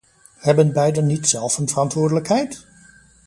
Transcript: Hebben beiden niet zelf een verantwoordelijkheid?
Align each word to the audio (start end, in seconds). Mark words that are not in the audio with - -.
Hebben 0.39 0.73
beiden 0.73 1.05
niet 1.05 1.27
zelf 1.27 1.57
een 1.57 1.67
verantwoordelijkheid? 1.69 2.65